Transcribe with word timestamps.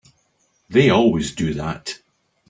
They 0.67 0.89
always 0.89 1.31
do 1.35 1.53
that. 1.53 2.01